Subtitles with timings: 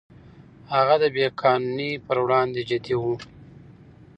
[0.73, 3.03] هغه د بې قانونۍ پر وړاندې جدي و.